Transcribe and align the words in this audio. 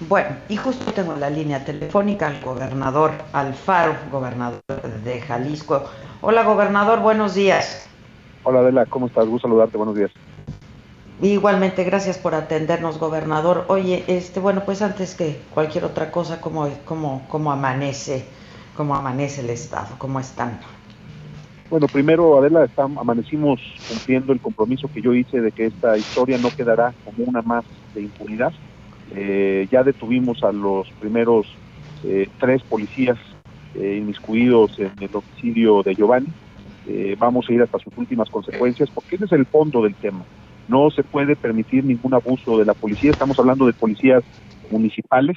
Bueno, 0.00 0.36
y 0.50 0.56
justo 0.56 0.92
tengo 0.92 1.14
en 1.14 1.20
la 1.20 1.30
línea 1.30 1.64
telefónica 1.64 2.26
al 2.26 2.42
gobernador 2.42 3.12
Alfaro, 3.32 3.96
gobernador 4.12 4.60
de 5.02 5.22
Jalisco. 5.22 5.84
Hola, 6.20 6.44
gobernador, 6.44 7.00
buenos 7.00 7.34
días. 7.34 7.88
Hola, 8.42 8.60
Adela, 8.60 8.84
¿cómo 8.84 9.06
estás? 9.06 9.26
Gusto 9.26 9.48
saludarte, 9.48 9.78
buenos 9.78 9.96
días. 9.96 10.10
Igualmente, 11.22 11.82
gracias 11.84 12.18
por 12.18 12.34
atendernos, 12.34 12.98
gobernador. 12.98 13.64
Oye, 13.68 14.04
este, 14.06 14.38
bueno, 14.38 14.64
pues 14.66 14.82
antes 14.82 15.14
que 15.14 15.40
cualquier 15.54 15.86
otra 15.86 16.10
cosa, 16.10 16.42
¿cómo, 16.42 16.68
cómo, 16.84 17.24
cómo 17.30 17.50
amanece, 17.50 18.26
cómo 18.76 18.94
amanece 18.94 19.40
el 19.40 19.48
Estado? 19.48 19.94
¿Cómo 19.96 20.20
están? 20.20 20.60
Bueno, 21.70 21.86
primero, 21.86 22.38
Adela, 22.38 22.68
amanecimos 22.76 23.62
cumpliendo 23.88 24.34
el 24.34 24.42
compromiso 24.42 24.88
que 24.92 25.00
yo 25.00 25.14
hice 25.14 25.40
de 25.40 25.52
que 25.52 25.64
esta 25.66 25.96
historia 25.96 26.36
no 26.36 26.50
quedará 26.50 26.94
como 27.02 27.24
una 27.24 27.40
más 27.40 27.64
de 27.94 28.02
impunidad 28.02 28.52
eh, 29.14 29.68
ya 29.70 29.82
detuvimos 29.82 30.42
a 30.42 30.52
los 30.52 30.90
primeros 30.92 31.46
eh, 32.04 32.28
tres 32.40 32.62
policías 32.62 33.18
eh, 33.74 33.96
inmiscuidos 33.98 34.78
en 34.78 34.92
el 35.00 35.10
homicidio 35.14 35.82
de 35.82 35.94
Giovanni. 35.94 36.28
vamos 37.18 37.48
a 37.48 37.52
ir 37.52 37.62
hasta 37.62 37.78
sus 37.78 37.96
últimas 37.96 38.30
consecuencias 38.30 38.90
porque 38.90 39.16
ese 39.16 39.26
es 39.26 39.32
el 39.32 39.46
fondo 39.46 39.82
del 39.82 39.94
tema. 39.94 40.24
No 40.68 40.90
se 40.90 41.04
puede 41.04 41.36
permitir 41.36 41.84
ningún 41.84 42.14
abuso 42.14 42.58
de 42.58 42.64
la 42.64 42.74
policía. 42.74 43.10
Estamos 43.10 43.38
hablando 43.38 43.66
de 43.66 43.72
policías 43.72 44.24
municipales. 44.70 45.36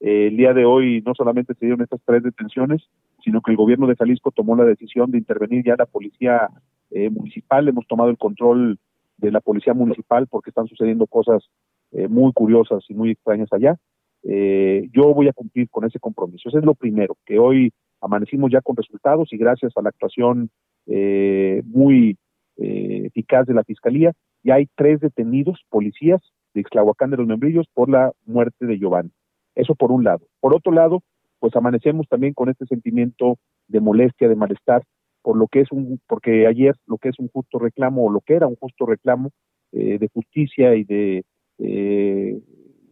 el 0.00 0.36
día 0.36 0.54
de 0.54 0.64
hoy 0.64 1.02
no 1.04 1.14
solamente 1.14 1.54
se 1.54 1.66
dieron 1.66 1.82
estas 1.82 2.00
tres 2.06 2.22
detenciones, 2.22 2.88
sino 3.22 3.42
que 3.42 3.50
el 3.50 3.58
gobierno 3.58 3.86
de 3.86 3.96
Jalisco 3.96 4.30
tomó 4.30 4.56
la 4.56 4.64
decisión 4.64 5.10
de 5.10 5.18
intervenir 5.18 5.64
ya 5.64 5.74
la 5.76 5.84
policía 5.86 6.48
municipal. 6.90 7.68
Hemos 7.68 7.86
tomado 7.86 8.10
el 8.10 8.16
control 8.16 8.78
de 9.18 9.30
la 9.30 9.40
policía 9.40 9.74
municipal 9.74 10.26
porque 10.26 10.50
están 10.50 10.66
sucediendo 10.66 11.06
cosas 11.06 11.50
eh, 11.92 12.06
muy 12.06 12.32
curiosas 12.32 12.84
y 12.88 12.94
muy 12.94 13.10
extrañas 13.10 13.48
allá. 13.52 13.76
Eh, 14.22 14.88
yo 14.92 15.12
voy 15.12 15.26
a 15.28 15.32
cumplir 15.32 15.68
con 15.68 15.84
ese 15.84 15.98
compromiso. 15.98 16.48
Eso 16.48 16.58
es 16.58 16.64
lo 16.64 16.74
primero, 16.74 17.16
que 17.26 17.38
hoy 17.38 17.72
amanecimos 18.00 18.52
ya 18.52 18.60
con 18.60 18.76
resultados 18.76 19.32
y 19.32 19.36
gracias 19.36 19.72
a 19.76 19.82
la 19.82 19.88
actuación 19.88 20.50
eh, 20.86 21.62
muy 21.64 22.16
eficaz 22.62 23.46
de 23.46 23.54
la 23.54 23.64
Fiscalía, 23.64 24.12
ya 24.42 24.56
hay 24.56 24.66
tres 24.76 25.00
detenidos 25.00 25.64
policías 25.70 26.20
de 26.52 26.60
Ixtlahuacán 26.60 27.10
de 27.10 27.16
los 27.16 27.26
Membrillos 27.26 27.66
por 27.72 27.88
la 27.88 28.12
muerte 28.26 28.66
de 28.66 28.78
Giovanni. 28.78 29.10
Eso 29.54 29.74
por 29.74 29.90
un 29.90 30.04
lado. 30.04 30.26
Por 30.40 30.54
otro 30.54 30.70
lado, 30.70 31.02
pues 31.38 31.56
amanecemos 31.56 32.06
también 32.06 32.34
con 32.34 32.50
este 32.50 32.66
sentimiento 32.66 33.38
de 33.66 33.80
molestia, 33.80 34.28
de 34.28 34.36
malestar, 34.36 34.82
por 35.22 35.38
lo 35.38 35.48
que 35.48 35.60
es 35.60 35.72
un, 35.72 36.00
porque 36.06 36.46
ayer 36.46 36.74
lo 36.86 36.98
que 36.98 37.08
es 37.08 37.18
un 37.18 37.28
justo 37.28 37.58
reclamo, 37.58 38.04
o 38.04 38.10
lo 38.10 38.20
que 38.20 38.34
era 38.34 38.46
un 38.46 38.56
justo 38.56 38.84
reclamo 38.84 39.30
de 39.72 40.10
justicia 40.12 40.74
y 40.74 40.84
de 40.84 41.24
eh, 41.60 42.40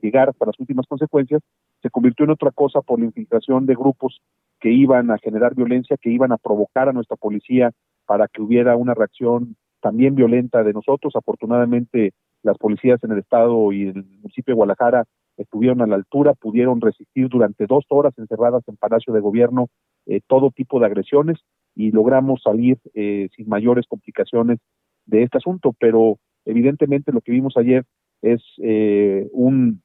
llegar 0.01 0.29
hasta 0.29 0.47
las 0.47 0.59
últimas 0.59 0.87
consecuencias, 0.87 1.43
se 1.83 1.91
convirtió 1.91 2.25
en 2.25 2.31
otra 2.31 2.51
cosa 2.51 2.81
por 2.81 2.99
la 2.99 3.07
infiltración 3.07 3.67
de 3.67 3.75
grupos 3.75 4.21
que 4.61 4.71
iban 4.71 5.11
a 5.11 5.19
generar 5.19 5.55
violencia, 5.55 5.97
que 6.01 6.11
iban 6.11 6.33
a 6.33 6.37
provocar 6.37 6.89
a 6.89 6.93
nuestra 6.93 7.17
policía 7.17 7.73
para 8.07 8.27
que 8.29 8.43
hubiera 8.43 8.77
una 8.77 8.95
reacción 8.95 9.57
también 9.81 10.15
violenta 10.15 10.63
de 10.65 10.73
nosotros. 10.73 11.15
Afortunadamente, 11.15 12.13
las 12.43 12.59
policías 12.59 13.03
en 13.05 13.13
el 13.13 13.19
estado 13.19 13.73
y 13.73 13.89
el 13.89 14.05
municipio 14.05 14.53
de 14.53 14.57
Guadalajara 14.57 15.05
estuvieron 15.37 15.83
a 15.83 15.87
la 15.87 15.97
altura, 15.97 16.35
pudieron 16.35 16.81
resistir 16.81 17.29
durante 17.29 17.67
dos 17.67 17.85
horas 17.91 18.13
encerradas 18.19 18.65
en 18.67 18.77
Palacio 18.77 19.13
de 19.13 19.21
Gobierno 19.21 19.69
eh, 20.07 20.21
todo 20.27 20.51
tipo 20.51 20.81
de 20.81 20.87
agresiones 20.87 21.39
y 21.75 21.93
logramos 21.93 22.43
salir 22.43 22.79
eh, 22.95 23.29
sin 23.37 23.49
mayores 23.49 23.87
complicaciones 23.87 24.59
de 25.07 25.23
este 25.23 25.39
asunto, 25.39 25.75
pero 25.79 26.17
evidentemente 26.45 27.13
lo 27.13 27.21
que 27.21 27.33
vimos 27.33 27.57
ayer 27.57 27.85
es 28.23 28.43
eh, 28.63 29.29
un 29.33 29.83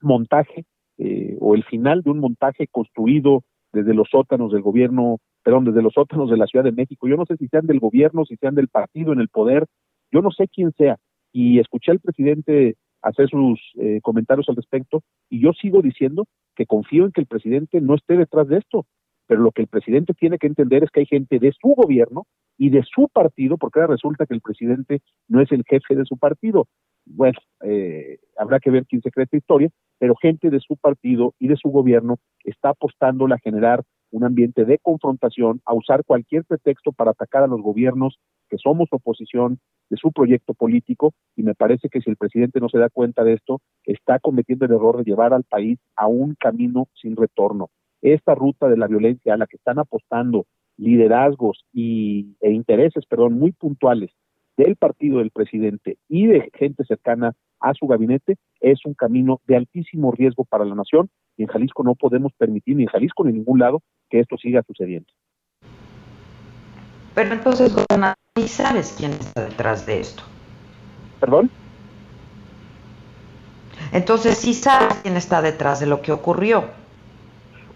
montaje 0.00 0.64
eh, 0.98 1.36
o 1.40 1.54
el 1.54 1.64
final 1.64 2.02
de 2.02 2.10
un 2.10 2.18
montaje 2.18 2.66
construido 2.66 3.42
desde 3.72 3.94
los 3.94 4.08
sótanos 4.10 4.52
del 4.52 4.62
gobierno, 4.62 5.18
perdón, 5.42 5.64
desde 5.64 5.82
los 5.82 5.94
sótanos 5.94 6.30
de 6.30 6.36
la 6.36 6.46
Ciudad 6.46 6.64
de 6.64 6.72
México. 6.72 7.08
Yo 7.08 7.16
no 7.16 7.26
sé 7.26 7.36
si 7.36 7.48
sean 7.48 7.66
del 7.66 7.80
gobierno, 7.80 8.24
si 8.24 8.36
sean 8.36 8.54
del 8.54 8.68
partido 8.68 9.12
en 9.12 9.20
el 9.20 9.28
poder, 9.28 9.66
yo 10.12 10.22
no 10.22 10.30
sé 10.30 10.48
quién 10.48 10.72
sea. 10.72 10.96
Y 11.32 11.58
escuché 11.58 11.92
al 11.92 12.00
presidente 12.00 12.76
hacer 13.02 13.28
sus 13.30 13.60
eh, 13.76 14.00
comentarios 14.02 14.48
al 14.48 14.56
respecto 14.56 15.02
y 15.28 15.40
yo 15.40 15.52
sigo 15.52 15.80
diciendo 15.80 16.26
que 16.54 16.66
confío 16.66 17.06
en 17.06 17.12
que 17.12 17.20
el 17.20 17.26
presidente 17.26 17.80
no 17.80 17.94
esté 17.94 18.16
detrás 18.16 18.48
de 18.48 18.58
esto, 18.58 18.84
pero 19.26 19.40
lo 19.40 19.52
que 19.52 19.62
el 19.62 19.68
presidente 19.68 20.12
tiene 20.12 20.38
que 20.38 20.48
entender 20.48 20.84
es 20.84 20.90
que 20.90 21.00
hay 21.00 21.06
gente 21.06 21.38
de 21.38 21.52
su 21.52 21.68
gobierno 21.68 22.26
y 22.58 22.68
de 22.68 22.82
su 22.82 23.08
partido, 23.08 23.56
porque 23.56 23.80
ahora 23.80 23.94
resulta 23.94 24.26
que 24.26 24.34
el 24.34 24.42
presidente 24.42 25.00
no 25.28 25.40
es 25.40 25.50
el 25.52 25.64
jefe 25.66 25.94
de 25.94 26.04
su 26.04 26.18
partido, 26.18 26.66
bueno, 27.14 27.38
eh, 27.64 28.18
habrá 28.36 28.60
que 28.60 28.70
ver 28.70 28.86
quién 28.86 29.02
se 29.02 29.10
cree 29.10 29.24
esta 29.24 29.36
historia, 29.36 29.70
pero 29.98 30.14
gente 30.16 30.50
de 30.50 30.60
su 30.60 30.76
partido 30.76 31.34
y 31.38 31.48
de 31.48 31.56
su 31.56 31.68
gobierno 31.70 32.16
está 32.44 32.70
apostando 32.70 33.26
a 33.26 33.38
generar 33.38 33.82
un 34.10 34.24
ambiente 34.24 34.64
de 34.64 34.78
confrontación, 34.78 35.60
a 35.64 35.74
usar 35.74 36.04
cualquier 36.04 36.44
pretexto 36.44 36.92
para 36.92 37.12
atacar 37.12 37.42
a 37.44 37.46
los 37.46 37.60
gobiernos 37.60 38.18
que 38.48 38.58
somos 38.58 38.88
oposición 38.90 39.60
de 39.88 39.96
su 39.96 40.12
proyecto 40.12 40.54
político 40.54 41.12
y 41.36 41.42
me 41.42 41.54
parece 41.54 41.88
que 41.88 42.00
si 42.00 42.10
el 42.10 42.16
presidente 42.16 42.60
no 42.60 42.68
se 42.68 42.78
da 42.78 42.88
cuenta 42.88 43.22
de 43.22 43.34
esto, 43.34 43.60
está 43.84 44.18
cometiendo 44.18 44.64
el 44.64 44.72
error 44.72 44.96
de 44.96 45.04
llevar 45.04 45.32
al 45.32 45.44
país 45.44 45.78
a 45.96 46.08
un 46.08 46.34
camino 46.34 46.88
sin 46.94 47.16
retorno. 47.16 47.70
Esta 48.02 48.34
ruta 48.34 48.68
de 48.68 48.76
la 48.76 48.88
violencia 48.88 49.34
a 49.34 49.36
la 49.36 49.46
que 49.46 49.56
están 49.56 49.78
apostando 49.78 50.46
liderazgos 50.76 51.64
y, 51.72 52.36
e 52.40 52.50
intereses, 52.50 53.04
perdón, 53.06 53.34
muy 53.34 53.52
puntuales 53.52 54.10
del 54.60 54.76
partido 54.76 55.18
del 55.18 55.30
presidente 55.30 55.96
y 56.06 56.26
de 56.26 56.50
gente 56.52 56.84
cercana 56.84 57.32
a 57.60 57.72
su 57.72 57.86
gabinete 57.86 58.36
es 58.60 58.84
un 58.84 58.92
camino 58.92 59.40
de 59.46 59.56
altísimo 59.56 60.12
riesgo 60.12 60.44
para 60.44 60.66
la 60.66 60.74
nación 60.74 61.08
y 61.38 61.44
en 61.44 61.48
Jalisco 61.48 61.82
no 61.82 61.94
podemos 61.94 62.32
permitir, 62.36 62.76
ni 62.76 62.82
en 62.82 62.88
Jalisco 62.90 63.24
ni 63.24 63.30
en 63.30 63.36
ningún 63.36 63.58
lado, 63.58 63.80
que 64.10 64.20
esto 64.20 64.36
siga 64.36 64.62
sucediendo. 64.66 65.08
Pero 67.14 67.32
entonces, 67.32 67.74
gobernador, 67.74 68.16
¿y 68.36 68.48
sabes 68.48 68.94
quién 68.98 69.12
está 69.12 69.46
detrás 69.46 69.86
de 69.86 70.00
esto? 70.00 70.22
¿Perdón? 71.18 71.50
Entonces, 73.92 74.36
sí 74.36 74.52
sabes 74.52 75.00
quién 75.02 75.16
está 75.16 75.40
detrás 75.40 75.80
de 75.80 75.86
lo 75.86 76.02
que 76.02 76.12
ocurrió 76.12 76.64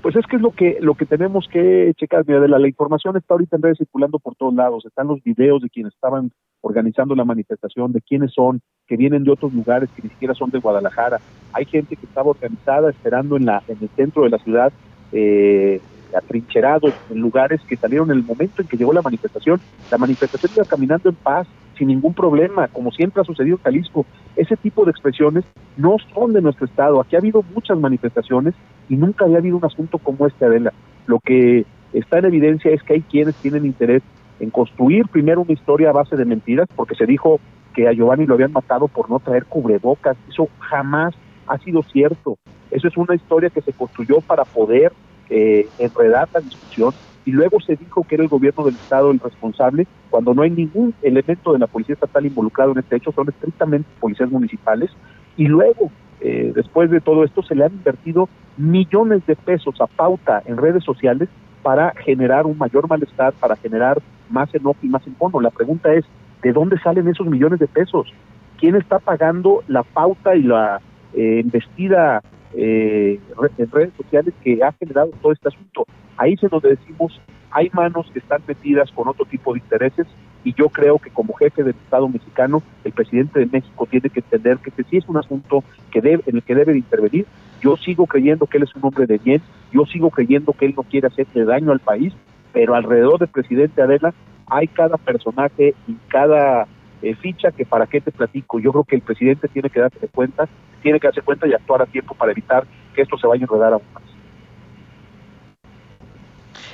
pues 0.03 0.17
es 0.17 0.27
que 0.27 0.37
es 0.37 0.43
lo 0.43 0.51
que 0.51 0.77
lo 0.83 0.97
que 0.97 1.07
tenemos 1.07 1.49
que 1.51 1.95
checar. 1.97 2.27
Mira, 2.27 2.39
de 2.39 2.49
la, 2.49 2.59
la, 2.59 2.69
información 2.69 3.17
está 3.17 3.33
ahorita 3.33 3.57
en 3.57 3.63
redes 3.63 3.79
circulando 3.79 4.19
por 4.19 4.35
todos 4.35 4.53
lados. 4.53 4.85
Están 4.85 5.07
los 5.07 5.23
videos 5.23 5.63
de 5.63 5.71
quienes 5.71 5.95
estaban 5.95 6.31
organizando 6.65 7.15
la 7.15 7.25
manifestación, 7.25 7.93
de 7.93 8.01
quiénes 8.01 8.33
son, 8.33 8.61
que 8.87 8.97
vienen 8.97 9.23
de 9.23 9.31
otros 9.31 9.53
lugares 9.53 9.91
que 9.95 10.03
ni 10.03 10.09
siquiera 10.09 10.35
son 10.35 10.51
de 10.51 10.59
Guadalajara. 10.59 11.21
Hay 11.53 11.67
gente 11.67 11.95
que 11.95 12.07
estaba 12.07 12.31
organizada 12.31 12.91
esperando 12.91 13.37
en 13.37 13.45
la 13.45 13.63
en 13.69 13.77
el 13.81 13.89
centro 13.91 14.25
de 14.25 14.31
la 14.31 14.39
ciudad, 14.39 14.73
eh, 15.13 15.81
atrincherados 16.17 16.95
en 17.11 17.21
lugares 17.21 17.61
que 17.69 17.77
salieron 17.77 18.11
en 18.11 18.19
el 18.19 18.25
momento 18.25 18.63
en 18.63 18.69
que 18.69 18.79
llegó 18.79 18.93
la 18.93 19.03
manifestación. 19.03 19.61
La 19.91 19.99
manifestación 19.99 20.53
iba 20.57 20.65
caminando 20.65 21.11
en 21.11 21.17
paz, 21.17 21.47
sin 21.77 21.89
ningún 21.89 22.15
problema, 22.15 22.69
como 22.69 22.91
siempre 22.93 23.21
ha 23.21 23.25
sucedido 23.25 23.57
en 23.57 23.63
Jalisco. 23.63 24.07
Ese 24.35 24.57
tipo 24.57 24.85
de 24.85 24.93
expresiones 24.93 25.45
no 25.77 25.97
son 26.15 26.33
de 26.33 26.41
nuestro 26.41 26.65
estado. 26.65 27.01
Aquí 27.01 27.15
ha 27.17 27.19
habido 27.19 27.45
muchas 27.55 27.79
manifestaciones 27.79 28.55
y 28.89 28.97
nunca 28.97 29.27
había 29.27 29.39
habido 29.39 29.59
un 29.59 29.65
asunto 29.65 29.99
como 29.99 30.27
este, 30.27 30.47
Adela. 30.47 30.73
Lo 31.07 31.19
que 31.21 31.67
está 31.93 32.19
en 32.19 32.27
evidencia 32.27 32.71
es 32.71 32.83
que 32.83 32.95
hay 32.95 33.03
quienes 33.03 33.35
tienen 33.37 33.67
interés 33.67 34.03
en 34.45 34.51
construir 34.51 35.09
primero 35.09 35.41
una 35.41 35.53
historia 35.53 35.91
a 35.91 35.93
base 35.93 36.17
de 36.17 36.25
mentiras, 36.25 36.69
porque 36.77 36.95
se 36.95 37.07
dijo 37.07 37.41
que 37.75 37.89
a 37.89 37.93
Giovanni 37.93 38.27
lo 38.27 38.35
habían 38.35 38.53
matado 38.53 38.89
por 38.89 39.11
no 39.11 39.19
traer 39.19 39.47
cubrebocas. 39.47 40.17
Eso 40.29 40.49
jamás 40.59 41.15
ha 41.47 41.59
sido 41.59 41.83
cierto. 41.83 42.39
Eso 42.71 42.89
es 42.89 42.97
una 42.97 43.15
historia 43.15 43.51
que 43.51 43.63
se 43.63 43.73
construyó 43.73 44.21
para 44.21 44.45
poder 44.45 44.93
eh, 45.29 45.67
enredar 45.79 46.29
la 46.33 46.41
discusión 46.41 46.93
y 47.25 47.33
luego 47.33 47.59
se 47.61 47.77
dijo 47.77 48.05
que 48.05 48.17
era 48.17 48.25
el 48.25 48.29
gobierno 48.29 48.65
del 48.65 48.75
Estado 48.75 49.11
el 49.11 49.19
responsable, 49.19 49.87
cuando 50.11 50.35
no 50.35 50.43
hay 50.43 50.51
ningún 50.51 50.95
elemento 51.03 51.53
de 51.53 51.59
la 51.59 51.67
Policía 51.67 51.95
Estatal 51.95 52.27
involucrado 52.27 52.73
en 52.73 52.79
este 52.79 52.97
hecho, 52.97 53.13
son 53.13 53.29
estrictamente 53.31 53.89
policías 53.99 54.31
municipales, 54.31 54.91
y 55.37 55.47
luego, 55.47 55.91
eh, 56.21 56.53
después 56.55 56.91
de 56.91 57.01
todo 57.01 57.25
esto, 57.25 57.43
se 57.43 57.55
le 57.55 57.65
han 57.65 57.73
invertido 57.73 58.29
millones 58.59 59.25
de 59.27 59.37
pesos 59.37 59.81
a 59.81 59.87
pauta 59.87 60.43
en 60.45 60.59
redes 60.59 60.85
sociales 60.85 61.31
para 61.63 61.93
generar 61.93 62.45
un 62.45 62.59
mayor 62.59 62.89
malestar, 62.89 63.33
para 63.33 63.57
generar 63.57 64.03
más 64.31 64.55
enojo 64.55 64.79
y 64.83 64.89
más 64.89 65.07
encono. 65.07 65.41
La 65.41 65.51
pregunta 65.51 65.93
es, 65.95 66.05
¿de 66.43 66.53
dónde 66.53 66.79
salen 66.81 67.09
esos 67.09 67.27
millones 67.27 67.59
de 67.59 67.67
pesos? 67.67 68.13
¿Quién 68.59 68.77
está 68.77 68.99
pagando 68.99 69.63
la 69.69 69.83
pauta 69.83 70.37
y 70.37 70.43
la 70.43 70.81
eh, 71.15 71.41
investida 71.43 72.23
eh, 72.55 73.19
en 73.59 73.71
redes 73.71 73.93
sociales 73.97 74.35
que 74.43 74.63
ha 74.63 74.73
generado 74.73 75.11
todo 75.21 75.33
este 75.33 75.49
asunto? 75.49 75.87
Ahí 76.17 76.37
se 76.37 76.49
nos 76.49 76.63
decimos, 76.63 77.21
hay 77.51 77.71
manos 77.73 78.11
que 78.13 78.21
están 78.21 78.43
metidas 78.47 78.91
con 78.93 79.09
otro 79.09 79.25
tipo 79.25 79.53
de 79.53 79.61
intereses 79.61 80.07
y 80.45 80.53
yo 80.53 80.69
creo 80.69 80.99
que 80.99 81.11
como 81.11 81.35
jefe 81.35 81.63
del 81.63 81.75
Estado 81.75 82.07
mexicano, 82.09 82.63
el 82.85 82.93
presidente 82.93 83.41
de 83.41 83.47
México 83.47 83.87
tiene 83.91 84.11
que 84.11 84.21
entender 84.21 84.59
que 84.59 84.71
este 84.71 84.85
sí 84.85 84.99
es 84.99 85.09
un 85.09 85.17
asunto 85.17 85.65
que 85.91 86.03
debe, 86.03 86.23
en 86.27 86.37
el 86.37 86.43
que 86.43 86.55
debe 86.55 86.73
de 86.73 86.79
intervenir. 86.79 87.27
Yo 87.63 87.79
sigo 87.79 88.07
creyendo 88.07 88.47
que 88.47 88.59
él 88.59 88.65
es 88.65 88.75
un 88.77 88.85
hombre 88.85 89.07
de 89.07 89.17
bien, 89.17 89.41
yo 89.73 89.87
sigo 89.87 90.11
creyendo 90.11 90.53
que 90.53 90.67
él 90.67 90.75
no 90.77 90.83
quiere 90.83 91.07
hacerle 91.07 91.47
daño 91.47 91.73
al 91.73 91.81
país, 91.81 92.13
pero 92.55 92.75
alrededor 92.75 93.19
del 93.19 93.29
presidente 93.29 93.83
Adela 93.83 94.15
hay 94.47 94.69
cada 94.69 94.97
personaje 94.97 95.75
y 95.87 95.95
cada 96.09 96.67
eh, 97.03 97.15
ficha 97.17 97.51
que 97.51 97.67
para 97.67 97.87
qué 97.87 98.01
te 98.01 98.13
platico. 98.13 98.61
Yo 98.61 98.73
creo 98.73 98.85
que 98.85 98.97
el 98.97 99.03
presidente 99.03 99.49
tiene 99.49 99.69
que 99.69 99.81
darse 99.81 100.09
cuenta 100.09 100.49
tiene 100.83 101.01
que 101.01 101.09
darse 101.09 101.23
cuenta 101.23 101.47
y 101.49 101.55
actuar 101.55 101.83
a 101.83 101.87
tiempo 101.87 102.15
para 102.15 102.31
evitar 102.31 102.65
que 102.95 103.03
esto 103.03 103.17
se 103.19 103.27
vaya 103.27 103.43
a 103.43 103.45
enredar 103.45 103.73
aún 103.73 103.83
más. 103.95 104.03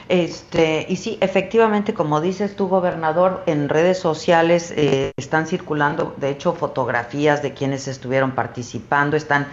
Este, 0.09 0.85
y 0.89 0.97
sí, 0.97 1.17
efectivamente, 1.21 1.95
como 1.95 2.21
dices 2.21 2.57
tú, 2.57 2.67
gobernador, 2.67 3.45
en 3.47 3.69
redes 3.69 3.99
sociales 3.99 4.75
eh, 4.77 5.13
están 5.17 5.47
circulando, 5.47 6.17
de 6.17 6.31
hecho, 6.31 6.55
fotografías 6.55 7.45
de 7.45 7.55
quienes 7.55 7.87
estuvieron 7.87 8.33
participando, 8.33 9.17
están 9.17 9.47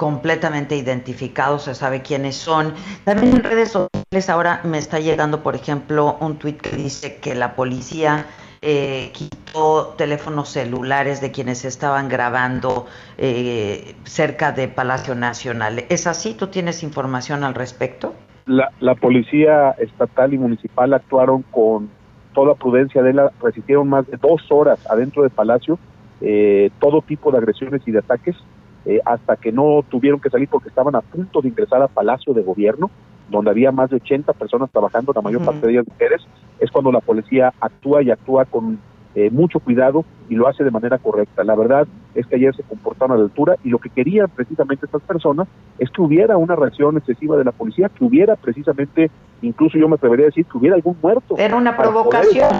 completamente 0.00 0.76
identificados, 0.76 1.64
se 1.64 1.74
sabe 1.74 2.00
quiénes 2.00 2.34
son. 2.34 2.72
También 3.04 3.36
en 3.36 3.44
redes 3.44 3.68
sociales 3.68 4.30
ahora 4.30 4.62
me 4.64 4.78
está 4.78 4.98
llegando, 4.98 5.42
por 5.42 5.54
ejemplo, 5.54 6.16
un 6.20 6.38
tuit 6.38 6.58
que 6.58 6.74
dice 6.74 7.18
que 7.18 7.34
la 7.34 7.54
policía 7.54 8.24
eh, 8.62 9.10
quitó 9.12 9.92
teléfonos 9.98 10.48
celulares 10.48 11.20
de 11.20 11.32
quienes 11.32 11.66
estaban 11.66 12.08
grabando 12.08 12.86
eh, 13.18 13.94
cerca 14.04 14.52
de 14.52 14.68
Palacio 14.68 15.14
Nacional. 15.14 15.84
¿Es 15.90 16.06
así? 16.06 16.32
¿Tú 16.32 16.46
tienes 16.46 16.82
información 16.82 17.44
al 17.44 17.54
respecto? 17.54 18.14
la, 18.46 18.94
policía 18.94 19.72
estatal 19.72 20.32
y 20.32 20.38
municipal 20.38 20.94
actuaron 20.94 21.42
con 21.42 21.90
toda 22.32 22.54
prudencia 22.54 23.02
de 23.02 23.12
la 23.12 23.30
resistieron 23.42 23.86
más 23.86 24.06
de 24.06 24.16
dos 24.16 24.40
horas 24.50 24.80
adentro 24.90 25.22
del 25.22 25.30
palacio 25.30 25.78
eh, 26.22 26.70
todo 26.80 27.00
tipo 27.00 27.30
de 27.30 27.38
agresiones 27.38 27.82
y 27.86 27.92
de 27.92 27.98
ataques 27.98 28.36
eh, 28.86 29.00
hasta 29.04 29.36
que 29.36 29.52
no 29.52 29.84
tuvieron 29.88 30.20
que 30.20 30.30
salir 30.30 30.48
porque 30.48 30.68
estaban 30.68 30.94
a 30.94 31.00
punto 31.00 31.40
de 31.40 31.48
ingresar 31.48 31.82
al 31.82 31.88
palacio 31.88 32.32
de 32.32 32.42
gobierno 32.42 32.90
donde 33.30 33.50
había 33.50 33.72
más 33.72 33.90
de 33.90 33.96
80 33.96 34.32
personas 34.32 34.70
trabajando, 34.70 35.12
la 35.14 35.22
mayor 35.22 35.44
parte 35.44 35.66
de 35.66 35.72
ellas 35.72 35.86
mujeres, 35.88 36.20
es 36.58 36.70
cuando 36.70 36.92
la 36.92 37.00
policía 37.00 37.52
actúa 37.60 38.02
y 38.02 38.10
actúa 38.10 38.44
con 38.44 38.78
eh, 39.14 39.30
mucho 39.30 39.58
cuidado 39.60 40.04
y 40.28 40.34
lo 40.34 40.46
hace 40.46 40.64
de 40.64 40.70
manera 40.70 40.98
correcta. 40.98 41.42
La 41.44 41.54
verdad 41.54 41.86
es 42.14 42.26
que 42.26 42.36
ayer 42.36 42.54
se 42.54 42.62
comportaron 42.62 43.16
a 43.16 43.18
la 43.18 43.24
altura 43.24 43.56
y 43.64 43.68
lo 43.68 43.78
que 43.78 43.88
querían 43.88 44.28
precisamente 44.28 44.86
estas 44.86 45.02
personas 45.02 45.48
es 45.78 45.90
que 45.90 46.02
hubiera 46.02 46.36
una 46.36 46.56
reacción 46.56 46.96
excesiva 46.96 47.36
de 47.36 47.44
la 47.44 47.52
policía, 47.52 47.88
que 47.88 48.04
hubiera 48.04 48.36
precisamente, 48.36 49.10
incluso 49.42 49.78
yo 49.78 49.88
me 49.88 49.94
atrevería 49.94 50.26
a 50.26 50.28
decir, 50.28 50.44
que 50.46 50.58
hubiera 50.58 50.76
algún 50.76 50.96
muerto. 51.02 51.36
Era 51.38 51.56
una 51.56 51.76
provocación. 51.76 52.50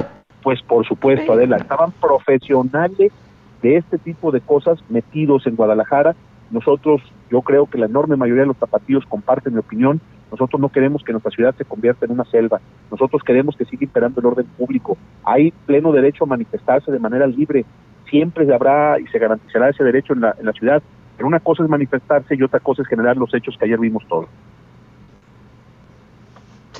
pues 0.43 0.61
por 0.62 0.87
supuesto, 0.87 1.32
Adela, 1.32 1.56
estaban 1.56 1.93
profesionales 1.93 3.12
de 3.62 3.76
este 3.76 3.98
tipo 3.98 4.30
de 4.30 4.40
cosas 4.40 4.78
metidos 4.88 5.46
en 5.46 5.56
Guadalajara. 5.56 6.14
Nosotros, 6.50 7.00
yo 7.30 7.42
creo 7.42 7.66
que 7.66 7.78
la 7.78 7.86
enorme 7.86 8.16
mayoría 8.16 8.42
de 8.42 8.48
los 8.48 8.56
zapatillos 8.56 9.04
comparten 9.06 9.52
mi 9.52 9.60
opinión, 9.60 10.00
nosotros 10.30 10.60
no 10.60 10.68
queremos 10.68 11.02
que 11.02 11.12
nuestra 11.12 11.32
ciudad 11.32 11.54
se 11.56 11.64
convierta 11.64 12.06
en 12.06 12.12
una 12.12 12.24
selva. 12.24 12.60
Nosotros 12.90 13.22
queremos 13.22 13.56
que 13.56 13.64
siga 13.64 13.84
imperando 13.84 14.20
el 14.20 14.26
orden 14.26 14.46
público. 14.46 14.96
Hay 15.24 15.52
pleno 15.66 15.92
derecho 15.92 16.24
a 16.24 16.28
manifestarse 16.28 16.92
de 16.92 16.98
manera 16.98 17.26
libre. 17.26 17.64
Siempre 18.08 18.52
habrá 18.52 18.98
y 19.00 19.06
se 19.08 19.18
garantizará 19.18 19.70
ese 19.70 19.84
derecho 19.84 20.12
en 20.12 20.20
la, 20.20 20.34
en 20.38 20.46
la 20.46 20.52
ciudad. 20.52 20.82
Pero 21.16 21.26
una 21.26 21.40
cosa 21.40 21.64
es 21.64 21.68
manifestarse 21.68 22.34
y 22.34 22.42
otra 22.42 22.60
cosa 22.60 22.82
es 22.82 22.88
generar 22.88 23.16
los 23.16 23.34
hechos 23.34 23.56
que 23.58 23.64
ayer 23.64 23.78
vimos 23.78 24.06
todos. 24.08 24.28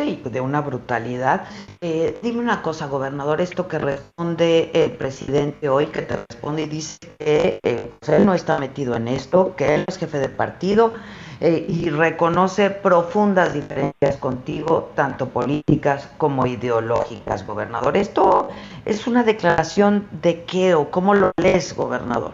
Sí, 0.01 0.23
de 0.25 0.41
una 0.41 0.63
brutalidad. 0.63 1.45
Eh, 1.83 2.19
dime 2.23 2.39
una 2.39 2.63
cosa, 2.63 2.87
gobernador, 2.87 3.43
esto 3.43 3.69
que 3.69 3.79
responde 3.79 4.71
el 4.73 4.93
presidente 4.93 5.69
hoy, 5.69 5.89
que 5.89 6.01
te 6.01 6.17
responde 6.17 6.63
y 6.63 6.67
dice 6.67 6.97
que 7.19 7.61
eh, 7.63 7.91
pues, 7.99 8.09
él 8.09 8.25
no 8.25 8.33
está 8.33 8.57
metido 8.59 8.97
en 8.97 9.09
esto, 9.09 9.55
que 9.57 9.75
él 9.75 9.85
es 9.87 9.99
jefe 9.99 10.19
de 10.19 10.31
partido 10.31 10.95
eh, 11.43 11.67
y 11.69 11.91
reconoce 11.91 12.71
profundas 12.71 13.53
diferencias 13.53 14.17
contigo, 14.17 14.91
tanto 14.95 15.29
políticas 15.29 16.11
como 16.17 16.47
ideológicas, 16.47 17.47
gobernador. 17.47 17.99
¿Esto 17.99 18.49
es 18.87 19.07
una 19.07 19.23
declaración 19.23 20.07
de 20.23 20.45
qué 20.45 20.75
o 20.75 20.91
cómo 20.91 21.13
lo 21.13 21.31
lees, 21.37 21.77
gobernador? 21.77 22.33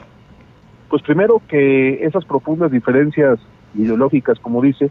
Pues 0.89 1.03
primero 1.03 1.43
que 1.49 2.05
esas 2.07 2.25
profundas 2.27 2.71
diferencias 2.71 3.41
ideológicas, 3.75 4.39
como 4.39 4.63
dice, 4.63 4.89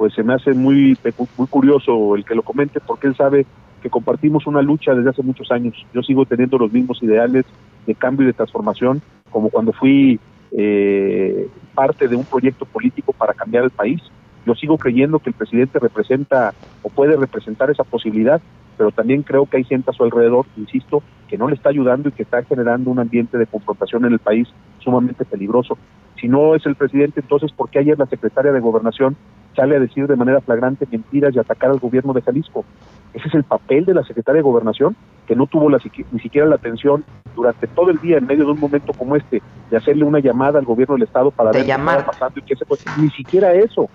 pues 0.00 0.14
se 0.14 0.22
me 0.22 0.32
hace 0.32 0.54
muy, 0.54 0.96
muy 1.36 1.46
curioso 1.46 2.16
el 2.16 2.24
que 2.24 2.34
lo 2.34 2.40
comente 2.42 2.80
porque 2.80 3.06
él 3.06 3.14
sabe 3.14 3.44
que 3.82 3.90
compartimos 3.90 4.46
una 4.46 4.62
lucha 4.62 4.94
desde 4.94 5.10
hace 5.10 5.22
muchos 5.22 5.52
años. 5.52 5.76
Yo 5.92 6.02
sigo 6.02 6.24
teniendo 6.24 6.56
los 6.56 6.72
mismos 6.72 7.02
ideales 7.02 7.44
de 7.86 7.94
cambio 7.94 8.24
y 8.24 8.28
de 8.28 8.32
transformación 8.32 9.02
como 9.30 9.50
cuando 9.50 9.74
fui 9.74 10.18
eh, 10.56 11.48
parte 11.74 12.08
de 12.08 12.16
un 12.16 12.24
proyecto 12.24 12.64
político 12.64 13.12
para 13.12 13.34
cambiar 13.34 13.64
el 13.64 13.70
país. 13.70 14.00
Yo 14.46 14.54
sigo 14.54 14.78
creyendo 14.78 15.18
que 15.18 15.28
el 15.28 15.34
presidente 15.34 15.78
representa 15.78 16.54
o 16.80 16.88
puede 16.88 17.14
representar 17.18 17.70
esa 17.70 17.84
posibilidad, 17.84 18.40
pero 18.78 18.92
también 18.92 19.22
creo 19.22 19.44
que 19.44 19.58
hay 19.58 19.64
gente 19.64 19.90
a 19.90 19.92
su 19.92 20.02
alrededor, 20.02 20.46
insisto, 20.56 21.02
que 21.28 21.36
no 21.36 21.46
le 21.46 21.56
está 21.56 21.68
ayudando 21.68 22.08
y 22.08 22.12
que 22.12 22.22
está 22.22 22.42
generando 22.44 22.90
un 22.90 23.00
ambiente 23.00 23.36
de 23.36 23.46
confrontación 23.46 24.06
en 24.06 24.14
el 24.14 24.18
país 24.18 24.48
sumamente 24.78 25.26
peligroso. 25.26 25.76
Si 26.18 26.26
no 26.26 26.54
es 26.54 26.64
el 26.64 26.74
presidente, 26.74 27.20
entonces, 27.20 27.52
¿por 27.52 27.68
qué 27.68 27.80
ayer 27.80 27.98
la 27.98 28.06
secretaria 28.06 28.50
de 28.50 28.60
Gobernación 28.60 29.18
sale 29.54 29.76
a 29.76 29.80
decir 29.80 30.06
de 30.06 30.16
manera 30.16 30.40
flagrante 30.40 30.86
mentiras 30.90 31.34
y 31.34 31.38
atacar 31.38 31.70
al 31.70 31.78
gobierno 31.78 32.12
de 32.12 32.22
Jalisco. 32.22 32.64
Ese 33.12 33.28
es 33.28 33.34
el 33.34 33.44
papel 33.44 33.84
de 33.84 33.94
la 33.94 34.04
secretaria 34.04 34.38
de 34.38 34.44
Gobernación, 34.44 34.96
que 35.26 35.34
no 35.34 35.46
tuvo 35.46 35.68
la, 35.68 35.78
ni 36.12 36.20
siquiera 36.20 36.46
la 36.46 36.56
atención 36.56 37.04
durante 37.34 37.66
todo 37.66 37.90
el 37.90 37.98
día, 37.98 38.18
en 38.18 38.26
medio 38.26 38.44
de 38.44 38.52
un 38.52 38.60
momento 38.60 38.92
como 38.92 39.16
este, 39.16 39.42
de 39.70 39.76
hacerle 39.76 40.04
una 40.04 40.20
llamada 40.20 40.58
al 40.58 40.64
gobierno 40.64 40.94
del 40.94 41.04
Estado 41.04 41.30
para 41.30 41.50
ver 41.50 41.64
qué 41.64 41.72
estaba 41.72 42.06
pasando 42.06 42.38
y 42.38 42.42
qué 42.42 42.56
se 42.56 42.64
puede. 42.64 42.82
Ni 42.98 43.10
siquiera 43.10 43.52
eso, 43.52 43.88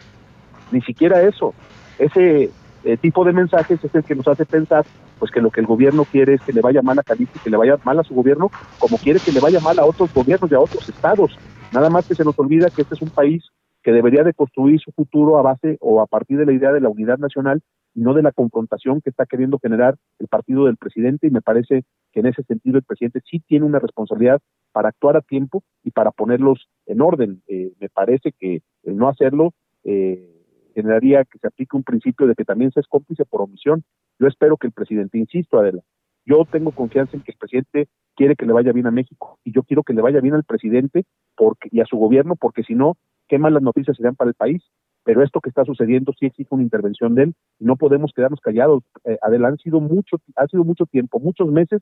ni 0.72 0.82
siquiera 0.82 1.22
eso. 1.22 1.54
Ese 1.98 2.52
eh, 2.84 2.98
tipo 2.98 3.24
de 3.24 3.32
mensajes 3.32 3.84
es 3.84 3.96
el 3.96 4.04
que 4.04 4.16
nos 4.16 4.28
hace 4.28 4.46
pensar 4.46 4.86
pues 5.18 5.32
que 5.32 5.42
lo 5.42 5.50
que 5.50 5.62
el 5.62 5.66
gobierno 5.66 6.04
quiere 6.04 6.34
es 6.34 6.42
que 6.42 6.52
le 6.52 6.62
vaya 6.62 6.82
mal 6.82 7.00
a 7.00 7.04
Jalisco, 7.04 7.40
que 7.42 7.50
le 7.50 7.58
vaya 7.58 7.78
mal 7.86 7.98
a 8.00 8.04
su 8.04 8.14
gobierno, 8.14 8.52
como 8.80 8.98
quiere 8.98 9.20
que 9.22 9.32
le 9.32 9.40
vaya 9.40 9.62
mal 9.62 9.80
a 9.80 9.86
otros 9.86 10.14
gobiernos 10.14 10.52
y 10.52 10.56
a 10.56 10.60
otros 10.60 10.88
estados. 10.90 11.38
Nada 11.72 11.90
más 11.90 12.06
que 12.06 12.16
se 12.16 12.26
nos 12.26 12.38
olvida 12.38 12.70
que 12.70 12.82
este 12.82 12.96
es 12.96 13.02
un 13.02 13.10
país 13.10 13.44
que 13.86 13.92
debería 13.92 14.24
de 14.24 14.34
construir 14.34 14.80
su 14.80 14.92
futuro 14.94 15.38
a 15.38 15.44
base 15.44 15.78
o 15.80 16.02
a 16.02 16.08
partir 16.08 16.40
de 16.40 16.48
la 16.48 16.54
idea 16.54 16.74
de 16.74 16.82
la 16.82 16.90
unidad 16.90 17.20
nacional 17.20 17.62
y 17.94 18.02
no 18.02 18.16
de 18.16 18.24
la 18.24 18.32
confrontación 18.32 19.00
que 19.00 19.12
está 19.12 19.28
queriendo 19.28 19.60
generar 19.60 19.96
el 20.18 20.28
partido 20.28 20.66
del 20.66 20.76
presidente 20.76 21.28
y 21.28 21.30
me 21.30 21.44
parece 21.44 21.84
que 22.12 22.22
en 22.22 22.26
ese 22.26 22.42
sentido 22.42 22.80
el 22.80 22.84
presidente 22.84 23.22
sí 23.30 23.44
tiene 23.48 23.64
una 23.64 23.78
responsabilidad 23.78 24.42
para 24.72 24.90
actuar 24.90 25.18
a 25.18 25.22
tiempo 25.22 25.64
y 25.84 25.92
para 25.92 26.10
ponerlos 26.10 26.68
en 26.88 27.00
orden. 27.00 27.44
Eh, 27.48 27.74
me 27.80 27.90
parece 27.90 28.32
que 28.32 28.64
el 28.86 28.98
no 28.98 29.08
hacerlo 29.08 29.54
eh, 29.84 30.34
generaría 30.74 31.24
que 31.24 31.38
se 31.38 31.46
aplique 31.46 31.78
un 31.78 31.84
principio 31.84 32.26
de 32.26 32.34
que 32.34 32.44
también 32.44 32.72
se 32.72 32.80
es 32.80 32.88
cómplice 32.88 33.24
por 33.24 33.44
omisión. 33.44 33.84
Yo 34.18 34.26
espero 34.26 34.58
que 34.58 34.66
el 34.66 34.74
presidente, 34.74 35.20
insisto, 35.20 35.60
Adela, 35.60 35.84
yo 36.26 36.44
tengo 36.52 36.72
confianza 36.72 37.16
en 37.16 37.22
que 37.22 37.34
el 37.34 37.38
presidente 37.38 37.88
quiere 38.16 38.36
que 38.36 38.48
le 38.48 38.54
vaya 38.54 38.72
bien 38.72 38.88
a 38.88 38.92
México 38.92 39.38
y 39.44 39.52
yo 39.52 39.62
quiero 39.62 39.84
que 39.84 39.94
le 39.94 40.02
vaya 40.02 40.22
bien 40.22 40.34
al 40.34 40.44
presidente 40.44 41.04
porque, 41.38 41.70
y 41.72 41.82
a 41.82 41.86
su 41.86 41.98
gobierno 41.98 42.36
porque 42.36 42.64
si 42.64 42.74
no 42.74 42.98
qué 43.28 43.40
malas 43.40 43.62
noticias 43.62 43.98
serían 43.98 44.16
para 44.16 44.30
el 44.30 44.36
país. 44.36 44.64
Pero 45.04 45.22
esto 45.22 45.40
que 45.40 45.50
está 45.50 45.64
sucediendo 45.66 46.14
sí 46.20 46.26
exige 46.26 46.50
una 46.50 46.64
intervención 46.64 47.14
de 47.14 47.24
él 47.24 47.36
no 47.60 47.76
podemos 47.76 48.12
quedarnos 48.16 48.40
callados. 48.42 48.84
Eh, 49.06 49.18
han 49.22 49.58
sido 49.58 49.80
mucho, 49.80 50.18
ha 50.36 50.48
sido 50.48 50.64
mucho 50.64 50.86
tiempo, 50.86 51.20
muchos 51.20 51.48
meses 51.50 51.82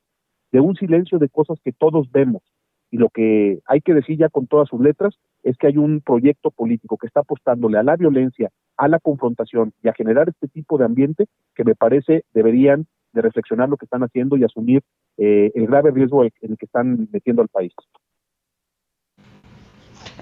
de 0.51 0.59
un 0.59 0.75
silencio 0.75 1.19
de 1.19 1.29
cosas 1.29 1.57
que 1.63 1.71
todos 1.71 2.11
vemos. 2.11 2.43
Y 2.91 2.97
lo 2.97 3.09
que 3.09 3.59
hay 3.65 3.81
que 3.81 3.93
decir 3.93 4.19
ya 4.19 4.29
con 4.29 4.45
todas 4.45 4.69
sus 4.69 4.79
letras 4.79 5.15
es 5.41 5.57
que 5.57 5.67
hay 5.67 5.77
un 5.77 6.01
proyecto 6.01 6.51
político 6.51 6.97
que 6.97 7.07
está 7.07 7.21
apostándole 7.21 7.79
a 7.79 7.83
la 7.83 7.95
violencia, 7.95 8.49
a 8.77 8.87
la 8.87 8.99
confrontación 8.99 9.73
y 9.81 9.87
a 9.87 9.93
generar 9.93 10.29
este 10.29 10.47
tipo 10.47 10.77
de 10.77 10.85
ambiente 10.85 11.25
que 11.55 11.63
me 11.63 11.73
parece 11.73 12.23
deberían 12.33 12.85
de 13.13 13.21
reflexionar 13.21 13.69
lo 13.69 13.77
que 13.77 13.85
están 13.85 14.03
haciendo 14.03 14.37
y 14.37 14.43
asumir 14.43 14.83
eh, 15.17 15.51
el 15.55 15.67
grave 15.67 15.91
riesgo 15.91 16.23
en 16.23 16.31
el 16.41 16.57
que 16.57 16.65
están 16.65 17.07
metiendo 17.11 17.41
al 17.41 17.47
país. 17.47 17.73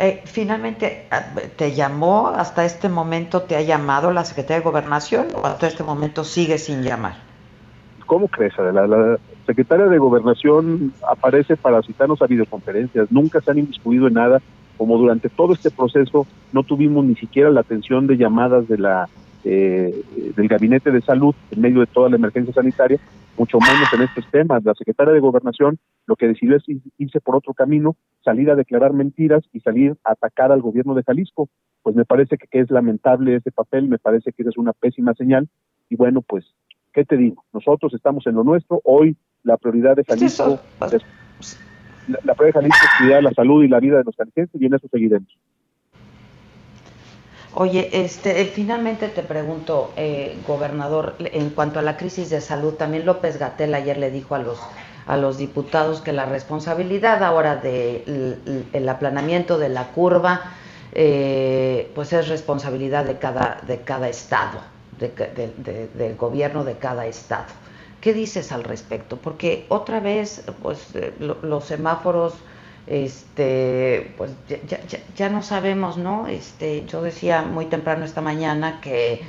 Eh, 0.04 0.24
finalmente, 0.26 1.06
ah, 1.12 1.28
¿te 1.56 1.74
llamó 1.74 2.30
hasta 2.30 2.66
este 2.66 2.90
momento, 2.90 3.44
te 3.44 3.56
ha 3.56 3.62
llamado 3.62 4.12
la 4.12 4.26
Secretaría 4.26 4.58
de 4.58 4.64
Gobernación 4.64 5.28
o 5.36 5.46
hasta 5.46 5.68
este 5.68 5.84
momento 5.84 6.24
sigue 6.24 6.58
sin 6.58 6.82
llamar? 6.82 7.18
¿Cómo 8.08 8.28
crees? 8.28 8.54
La, 8.58 9.20
Secretaria 9.46 9.86
de 9.86 10.00
Gobernación 10.00 10.92
aparece 11.08 11.56
para 11.56 11.84
citarnos 11.84 12.20
a 12.24 12.26
videoconferencias, 12.26 13.12
nunca 13.12 13.42
se 13.42 13.52
han 13.52 13.60
inmiscuido 13.60 14.08
en 14.08 14.16
nada, 14.16 14.42
como 14.76 14.98
durante 14.98 15.30
todo 15.30 15.54
este 15.54 15.70
proceso 15.70 16.26
no 16.52 16.64
tuvimos 16.64 17.06
ni 17.06 17.16
siquiera 17.16 17.52
la 17.52 17.62
atención 17.62 18.08
de 18.08 18.18
llamadas 18.18 18.68
de 18.68 18.80
la 18.80 19.08
eh, 19.44 20.04
del 20.36 20.48
Gabinete 20.48 20.92
de 20.92 21.02
Salud 21.02 21.36
en 21.52 21.62
medio 21.62 21.80
de 21.80 21.88
toda 21.88 22.10
la 22.10 22.16
emergencia 22.16 22.54
sanitaria, 22.54 23.00
mucho 23.38 23.60
menos 23.60 23.92
en 23.94 24.02
estos 24.02 24.30
temas. 24.32 24.64
La 24.64 24.74
secretaria 24.74 25.14
de 25.14 25.20
Gobernación 25.20 25.80
lo 26.06 26.16
que 26.16 26.28
decidió 26.28 26.58
es 26.58 26.64
irse 26.98 27.20
por 27.22 27.36
otro 27.36 27.54
camino, 27.54 27.96
salir 28.24 28.50
a 28.50 28.56
declarar 28.56 28.94
mentiras 28.94 29.44
y 29.54 29.60
salir 29.62 29.96
a 30.04 30.12
atacar 30.12 30.52
al 30.52 30.62
gobierno 30.62 30.94
de 30.94 31.04
Jalisco. 31.04 31.50
Pues 31.84 31.96
me 31.96 32.06
parece 32.06 32.38
que, 32.38 32.48
es 32.60 32.70
lamentable 32.70 33.36
ese 33.36 33.52
papel, 33.52 33.88
me 33.88 33.98
parece 33.98 34.32
que 34.34 34.44
es 34.44 34.58
una 34.58 34.74
pésima 34.74 35.14
señal. 35.14 35.48
Y 35.90 35.96
bueno, 35.96 36.22
pues, 36.22 36.46
¿qué 36.94 37.06
te 37.06 37.18
digo? 37.18 37.44
Nosotros 37.54 37.94
estamos 37.94 38.26
en 38.28 38.36
lo 38.36 38.44
nuestro. 38.44 38.82
Hoy 38.84 39.18
la 39.44 39.58
prioridad 39.58 39.96
de 39.96 40.04
Jalisco, 40.04 40.60
es, 40.92 41.58
la, 42.08 42.36
prioridad 42.36 42.62
de 42.62 42.70
Jalisco 42.70 42.86
es 42.86 42.98
cuidar 43.00 43.24
la 43.24 43.32
salud 43.32 43.64
y 43.64 43.68
la 43.68 43.80
vida 43.80 43.98
de 43.98 44.04
los 44.04 44.16
jaliscienses 44.16 44.62
y 44.62 44.66
en 44.66 44.74
eso 44.74 44.88
seguiremos. 44.92 45.30
Oye, 47.54 47.90
este, 47.92 48.42
eh, 48.42 48.46
finalmente 48.46 49.10
te 49.10 49.24
pregunto, 49.24 49.92
eh, 49.98 50.38
gobernador, 50.48 51.16
en 51.20 51.50
cuanto 51.50 51.80
a 51.80 51.82
la 51.82 51.98
crisis 51.98 52.30
de 52.30 52.40
salud, 52.40 52.76
también 52.76 53.06
López 53.06 53.38
Gatel 53.38 53.74
ayer 53.74 53.98
le 53.98 54.12
dijo 54.12 54.36
a 54.36 54.40
los 54.40 54.60
a 55.08 55.18
los 55.18 55.40
diputados 55.40 56.00
que 56.00 56.14
la 56.14 56.26
responsabilidad 56.26 57.24
ahora 57.24 57.56
del 57.56 58.68
el 58.72 58.88
aplanamiento 58.88 59.58
de 59.58 59.68
la 59.68 59.88
curva 59.88 60.54
eh, 60.94 61.90
pues 61.96 62.12
es 62.14 62.28
responsabilidad 62.28 63.06
de 63.06 63.18
cada, 63.18 63.62
de 63.66 63.82
cada 63.82 64.10
estado, 64.10 64.60
del 65.00 66.16
gobierno 66.18 66.64
de 66.66 66.76
cada 66.76 67.06
estado. 67.06 67.46
¿Qué 68.02 68.14
dices 68.14 68.52
al 68.52 68.64
respecto? 68.64 69.18
Porque 69.18 69.66
otra 69.70 70.00
vez, 70.00 70.44
pues 70.62 70.88
eh, 70.96 71.14
los 71.20 71.64
semáforos, 71.66 72.34
este, 72.88 74.14
pues 74.18 74.32
ya, 74.48 74.80
ya, 75.16 75.30
no 75.30 75.44
sabemos, 75.44 75.98
¿no? 75.98 76.28
Este, 76.28 76.86
yo 76.86 77.02
decía 77.02 77.42
muy 77.42 77.66
temprano 77.66 78.06
esta 78.06 78.22
mañana 78.22 78.82
que, 78.82 79.22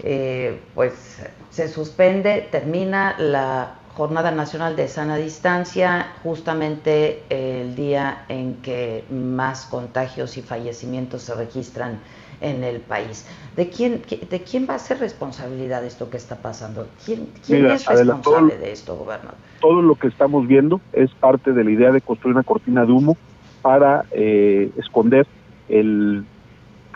eh, 0.00 0.60
pues 0.74 1.18
se 1.50 1.68
suspende, 1.68 2.48
termina 2.50 3.16
la 3.18 3.74
Jornada 3.96 4.30
Nacional 4.30 4.76
de 4.76 4.86
Sana 4.86 5.16
Distancia, 5.16 6.12
justamente 6.22 7.24
el 7.30 7.74
día 7.74 8.24
en 8.28 8.54
que 8.62 9.04
más 9.10 9.66
contagios 9.66 10.36
y 10.36 10.42
fallecimientos 10.42 11.22
se 11.22 11.34
registran 11.34 11.98
en 12.40 12.64
el 12.64 12.80
país. 12.80 13.26
¿De 13.56 13.68
quién, 13.68 14.02
de 14.30 14.42
quién 14.42 14.66
va 14.68 14.74
a 14.74 14.78
ser 14.78 15.00
responsabilidad 15.00 15.82
de 15.82 15.88
esto 15.88 16.10
que 16.10 16.16
está 16.16 16.36
pasando? 16.36 16.86
¿Quién, 17.04 17.28
es 17.48 17.86
responsable 17.86 18.56
de 18.56 18.72
esto, 18.72 18.96
gobernador? 18.96 19.34
Todo 19.60 19.82
lo 19.82 19.96
que 19.96 20.08
estamos 20.08 20.46
viendo 20.46 20.80
es 20.92 21.10
parte 21.12 21.52
de 21.52 21.64
la 21.64 21.70
idea 21.70 21.90
de 21.90 22.00
construir 22.00 22.34
una 22.34 22.44
cortina 22.44 22.84
de 22.84 22.92
humo 22.92 23.16
para 23.62 24.04
eh, 24.12 24.70
esconder 24.76 25.26
el 25.68 26.24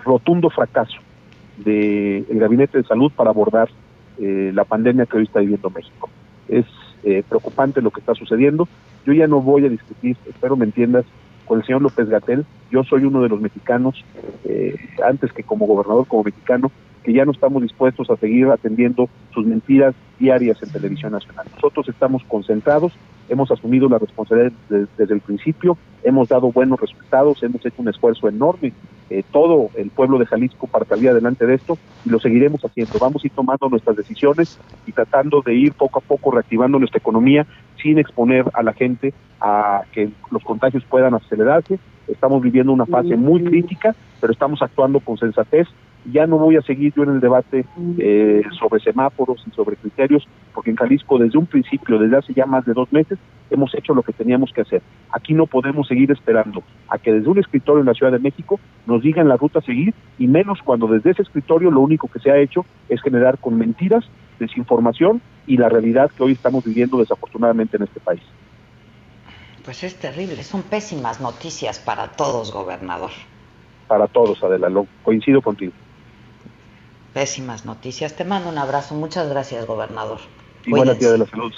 rotundo 0.05 0.51
fracaso 0.51 0.99
del 1.59 2.27
Gabinete 2.29 2.79
de 2.79 2.85
Salud 2.85 3.13
para 3.15 3.31
abordar 3.31 3.69
eh, 4.19 4.53
la 4.55 4.65
pandemia 4.65 5.07
que 5.07 5.19
hoy 5.19 5.25
está 5.25 5.41
viviendo 5.41 5.71
México. 5.71 6.09
Es 6.49 6.67
eh, 7.05 7.23
preocupante 7.29 7.83
lo 7.83 7.91
que 7.91 8.01
está 8.01 8.15
sucediendo. 8.15 8.69
Yo 9.05 9.13
ya 9.13 9.27
no 9.27 9.41
voy 9.41 9.67
a 9.67 9.69
discutir, 9.69 10.17
espero 10.29 10.57
me 10.57 10.65
entiendas, 10.65 11.05
con 11.47 11.59
el 11.59 11.67
señor 11.67 11.83
López 11.83 12.09
Gatel. 12.09 12.45
Yo 12.71 12.85
soy 12.85 13.05
uno 13.05 13.23
de 13.23 13.29
los 13.29 13.41
mexicanos, 13.41 14.05
eh, 14.45 14.77
antes 15.05 15.33
que 15.33 15.43
como 15.43 15.67
gobernador, 15.67 16.07
como 16.07 16.25
mexicano, 16.25 16.71
que 17.03 17.13
ya 17.13 17.25
no 17.25 17.33
estamos 17.33 17.63
dispuestos 17.63 18.09
a 18.11 18.17
seguir 18.17 18.47
atendiendo 18.47 19.09
sus 19.35 19.45
mentiras 19.45 19.95
diarias 20.19 20.63
en 20.63 20.71
televisión 20.71 21.13
nacional. 21.13 21.47
Nosotros 21.55 21.89
estamos 21.89 22.23
concentrados, 22.29 22.93
hemos 23.29 23.51
asumido 23.51 23.89
la 23.89 23.99
responsabilidad 23.99 24.53
desde 24.69 25.15
el 25.15 25.21
principio, 25.21 25.77
hemos 26.05 26.29
dado 26.29 26.53
buenos 26.53 26.81
resultados, 26.81 27.43
hemos 27.43 27.65
hecho 27.67 27.83
un 27.83 27.89
esfuerzo 27.89 28.29
enorme, 28.29 28.73
eh, 29.11 29.25
todo 29.33 29.71
el 29.75 29.91
pueblo 29.91 30.19
de 30.19 30.27
Jalisco 30.27 30.67
para 30.67 30.85
salir 30.85 31.11
adelante 31.11 31.45
de 31.45 31.55
esto 31.55 31.77
y 32.05 32.11
lo 32.11 32.21
seguiremos 32.21 32.65
haciendo. 32.65 32.99
Vamos 33.01 33.25
a 33.25 33.27
ir 33.27 33.33
tomando 33.33 33.69
nuestras 33.69 33.97
decisiones 33.97 34.59
y 34.87 34.93
tratando 34.93 35.43
de 35.43 35.55
ir 35.55 35.73
poco 35.73 35.99
a 35.99 36.03
poco 36.03 36.31
reactivando 36.31 36.79
nuestra 36.79 36.99
economía 36.99 37.47
sin 37.83 37.99
exponer 37.99 38.45
a 38.55 38.63
la 38.63 38.73
gente 38.73 39.13
a 39.43 39.83
que 39.93 40.11
los 40.31 40.43
contagios 40.45 40.85
puedan 40.85 41.15
acelerarse. 41.15 41.79
Estamos 42.09 42.43
viviendo 42.43 42.73
una 42.73 42.87
fase 42.87 43.17
muy 43.17 43.43
crítica, 43.43 43.95
pero 44.21 44.33
estamos 44.33 44.63
actuando 44.63 45.01
con 45.01 45.19
sensatez 45.19 45.69
ya 46.05 46.27
no 46.27 46.39
voy 46.39 46.57
a 46.57 46.63
seguir 46.63 46.93
yo 46.97 47.05
en 47.05 47.11
el 47.11 47.21
debate 47.21 47.65
eh, 47.99 48.43
sobre 48.59 48.83
semáforos 48.83 49.43
y 49.47 49.51
sobre 49.53 49.77
criterios, 49.77 50.27
porque 50.53 50.71
en 50.71 50.77
Jalisco 50.77 51.19
desde 51.19 51.39
un 51.39 51.47
principio, 51.47 51.99
desde 51.99 52.17
hace 52.17 52.35
ya 52.35 52.47
más 52.47 52.65
de 52.65 52.73
dos 52.73 52.93
meses, 52.93 53.19
hemos 53.51 53.75
hecho 53.75 53.95
lo 53.95 54.03
que 54.03 54.13
teníamos 54.13 54.53
que 54.53 54.63
hacer. 54.63 54.83
Aquí 55.13 55.35
no 55.35 55.47
podemos 55.47 55.87
seguir 55.87 56.11
esperando 56.11 56.63
a 56.89 56.99
que 56.99 57.13
desde 57.13 57.29
un 57.29 57.39
escritorio 57.39 57.81
en 57.81 57.87
la 57.87 57.95
Ciudad 57.95 58.13
de 58.13 58.19
México 58.19 58.59
nos 58.87 59.03
digan 59.03 59.29
la 59.29 59.37
ruta 59.37 59.61
a 59.61 59.63
seguir, 59.63 59.95
y 60.19 60.27
menos 60.27 60.61
cuando 60.65 60.87
desde 60.87 61.11
ese 61.11 61.23
escritorio 61.23 61.71
lo 61.71 61.81
único 61.81 62.09
que 62.09 62.19
se 62.19 62.31
ha 62.31 62.39
hecho 62.39 62.65
es 62.89 63.01
generar 63.03 63.39
con 63.39 63.57
mentiras, 63.57 64.05
desinformación 64.41 65.21
y 65.47 65.57
la 65.57 65.69
realidad 65.69 66.11
que 66.17 66.23
hoy 66.23 66.33
estamos 66.33 66.65
viviendo 66.65 66.99
desafortunadamente 66.99 67.77
en 67.77 67.85
este 67.85 68.01
país. 68.01 68.23
Pues 69.65 69.85
es 69.85 69.95
terrible, 69.95 70.43
son 70.43 70.63
pésimas 70.63 71.21
noticias 71.21 71.79
para 71.79 72.09
todos, 72.09 72.53
gobernador. 72.53 73.11
Para 73.87 74.09
todos, 74.09 74.43
Adela, 74.43 74.69
lo 74.69 74.87
coincido 75.05 75.41
contigo. 75.41 75.73
Pésimas 77.13 77.65
noticias. 77.65 78.17
Te 78.17 78.25
mando 78.25 78.49
un 78.49 78.59
abrazo. 78.59 78.95
Muchas 78.95 79.29
gracias, 79.29 79.67
gobernador. 79.67 80.19
Igual 80.65 80.99
de 80.99 81.19
la 81.19 81.27
salud. 81.27 81.53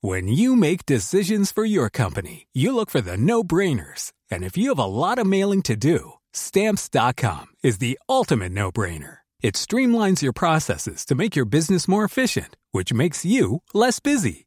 When 0.00 0.26
you 0.26 0.56
make 0.56 0.84
decisions 0.84 1.52
for 1.52 1.64
your 1.64 1.88
company, 1.88 2.48
you 2.52 2.74
look 2.74 2.90
for 2.90 3.00
the 3.00 3.16
no-brainers. 3.16 4.12
And 4.30 4.42
if 4.42 4.56
you 4.56 4.70
have 4.70 4.78
a 4.78 4.84
lot 4.84 5.18
of 5.18 5.26
mailing 5.26 5.62
to 5.62 5.76
do, 5.76 6.14
stamps.com 6.32 7.46
is 7.62 7.78
the 7.78 7.98
ultimate 8.08 8.52
no-brainer. 8.52 9.18
It 9.42 9.54
streamlines 9.54 10.22
your 10.22 10.32
processes 10.32 11.04
to 11.06 11.14
make 11.14 11.36
your 11.36 11.44
business 11.44 11.86
more 11.86 12.04
efficient, 12.04 12.56
which 12.72 12.92
makes 12.92 13.24
you 13.24 13.62
less 13.74 14.00
busy. 14.00 14.46